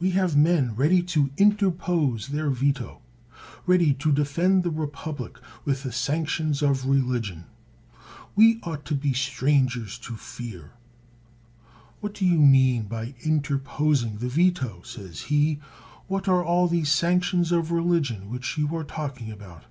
[0.00, 3.02] We have men ready to interpose their veto;
[3.66, 7.44] ready to defend the republic with the sanctions of religion.
[8.34, 10.70] We ought to be stran gers to fear.
[12.00, 14.80] What do you mean by interposing the veto?
[14.80, 15.60] says he;
[16.06, 19.66] what are all these sanctions of religion which you are talking about?